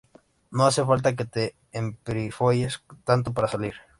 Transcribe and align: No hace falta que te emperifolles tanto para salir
No 0.49 0.65
hace 0.65 0.83
falta 0.83 1.15
que 1.15 1.25
te 1.25 1.55
emperifolles 1.73 2.81
tanto 3.03 3.35
para 3.35 3.47
salir 3.47 3.75